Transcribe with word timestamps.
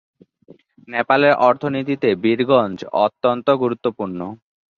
নেপালের 0.89 1.33
অর্থনীতিতে 1.47 2.09
বীরগঞ্জ 2.23 2.79
অত্যন্ত 3.01 3.47
গুরুত্বপূর্ণ। 3.61 4.19